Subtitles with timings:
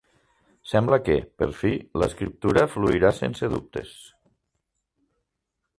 [0.69, 3.95] Sembla que, per fi, l'escriptura fluirà sense dubtes.